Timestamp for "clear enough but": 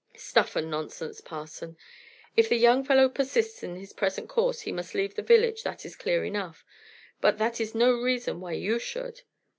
5.95-7.37